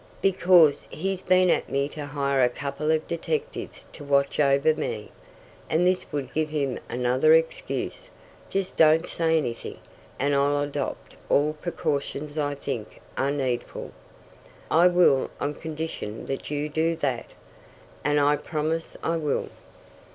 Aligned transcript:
"Because 0.23 0.87
he's 0.89 1.21
been 1.21 1.51
at 1.51 1.69
me 1.69 1.87
to 1.89 2.07
hire 2.07 2.41
a 2.41 2.49
couple 2.49 2.89
of 2.89 3.07
detectives 3.07 3.85
to 3.91 4.03
watch 4.03 4.39
over 4.39 4.73
me, 4.73 5.11
and 5.69 5.85
this 5.85 6.11
would 6.11 6.33
give 6.33 6.49
him 6.49 6.79
another 6.89 7.35
excuse. 7.35 8.09
Just 8.49 8.75
don't 8.75 9.05
say 9.05 9.37
anything, 9.37 9.77
and 10.17 10.33
I'll 10.33 10.59
adopt 10.61 11.17
all 11.29 11.51
the 11.51 11.57
precautions 11.59 12.35
I 12.35 12.55
think 12.55 12.99
are 13.15 13.29
needful." 13.29 13.91
"I 14.71 14.87
will 14.87 15.29
on 15.39 15.53
condition 15.53 16.25
that 16.25 16.49
you 16.49 16.67
do 16.67 16.95
that." 16.95 17.33
"And 18.03 18.19
I 18.19 18.37
promise 18.37 18.97
I 19.03 19.17
will." 19.17 19.49